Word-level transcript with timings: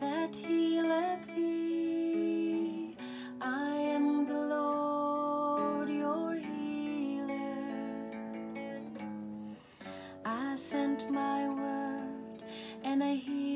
that 0.00 0.34
healeth 0.36 1.26
thee. 1.34 2.96
I 3.40 3.74
am 3.94 4.26
the 4.26 4.40
Lord 4.56 5.88
your 5.90 6.34
healer. 6.34 7.58
I 10.24 10.56
sent 10.56 11.10
my 11.10 11.48
word 11.48 12.42
and 12.84 13.02
I 13.02 13.14
healed. 13.14 13.55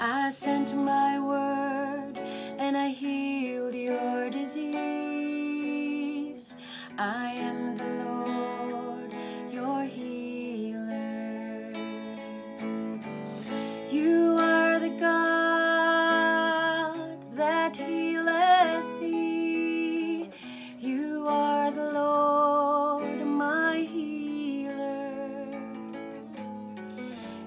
I 0.00 0.30
sent 0.30 0.76
my 0.76 1.18
word 1.18 2.16
and 2.56 2.76
I 2.76 2.90
healed 2.90 3.74
your 3.74 4.30
disease. 4.30 4.64
I 6.96 7.32
am 7.32 7.76
the 7.76 7.84
Lord, 8.04 9.12
your 9.50 9.82
healer. 9.82 11.72
You 13.90 14.36
are 14.38 14.78
the 14.78 14.90
God 14.90 15.98
that 17.34 17.76
healeth 17.76 19.00
thee. 19.00 20.30
You 20.78 21.26
are 21.26 21.72
the 21.72 21.90
Lord, 21.90 23.26
my 23.26 23.78
healer. 23.80 25.58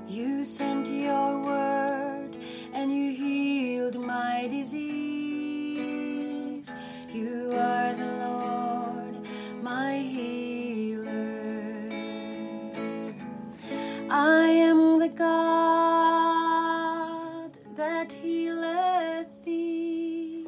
You 0.09 0.43
sent 0.43 0.89
your 0.89 1.39
word 1.39 1.70
and 2.81 2.91
you 2.91 3.11
healed 3.13 3.97
my 3.99 4.47
disease. 4.49 4.81
You 7.13 7.51
are 7.53 7.93
the 7.93 8.11
Lord, 8.25 9.15
my 9.61 9.99
healer. 9.99 11.87
I 14.09 14.47
am 14.69 14.97
the 14.97 15.09
God 15.09 16.31
that 17.75 18.11
healeth 18.11 19.27
thee. 19.45 20.47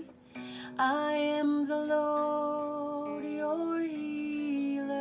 I 0.80 1.12
am 1.14 1.68
the 1.68 1.86
Lord, 1.86 3.23
your 3.25 3.80
healer. 3.81 4.95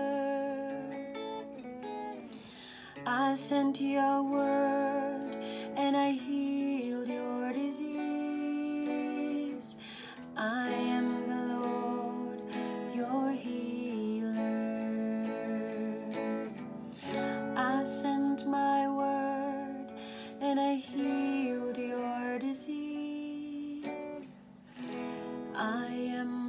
I 3.06 3.34
sent 3.34 3.80
your 3.80 4.22
word 4.22 5.21
I 10.42 10.70
am 10.70 11.28
the 11.28 11.54
Lord, 11.54 12.40
your 12.92 13.30
healer. 13.30 14.34
I 17.56 17.84
sent 17.84 18.44
my 18.48 18.88
word 18.88 19.92
and 20.40 20.58
I 20.58 20.74
healed 20.74 21.78
your 21.78 22.40
disease. 22.40 23.86
I 25.54 25.86
am 25.86 26.41